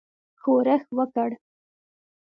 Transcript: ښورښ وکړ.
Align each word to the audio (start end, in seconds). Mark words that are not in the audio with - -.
ښورښ 0.41 0.83
وکړ. 0.97 1.31